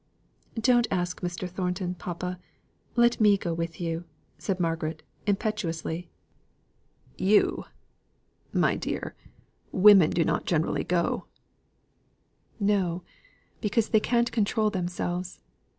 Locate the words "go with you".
3.37-4.05